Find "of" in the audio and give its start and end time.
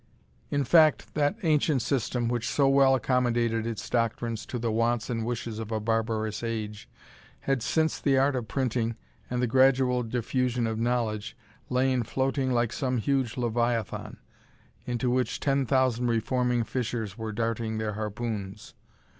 5.59-5.71, 8.35-8.47, 10.65-10.79